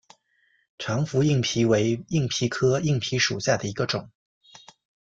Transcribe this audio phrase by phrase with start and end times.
[0.79, 4.09] 长蝠硬蜱为硬蜱科硬蜱属下的一个种。